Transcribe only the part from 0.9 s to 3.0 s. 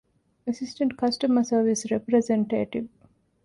ކަސްޓަމަރ ސަރވިސް ރެޕްރެޒެންޓޭޓިވް